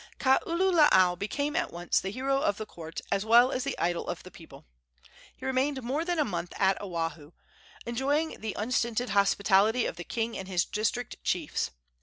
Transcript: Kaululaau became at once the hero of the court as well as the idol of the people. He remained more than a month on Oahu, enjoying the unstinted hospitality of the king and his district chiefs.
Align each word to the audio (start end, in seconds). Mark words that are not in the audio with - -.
Kaululaau 0.19 1.15
became 1.15 1.55
at 1.55 1.71
once 1.71 1.99
the 1.99 2.09
hero 2.09 2.41
of 2.41 2.57
the 2.57 2.65
court 2.65 3.01
as 3.11 3.23
well 3.23 3.51
as 3.51 3.63
the 3.63 3.77
idol 3.77 4.07
of 4.07 4.23
the 4.23 4.31
people. 4.31 4.65
He 5.37 5.45
remained 5.45 5.83
more 5.83 6.03
than 6.03 6.17
a 6.17 6.25
month 6.25 6.53
on 6.59 6.73
Oahu, 6.81 7.33
enjoying 7.85 8.39
the 8.41 8.55
unstinted 8.57 9.09
hospitality 9.11 9.85
of 9.85 9.97
the 9.97 10.03
king 10.03 10.35
and 10.35 10.47
his 10.47 10.65
district 10.65 11.23
chiefs. 11.23 11.69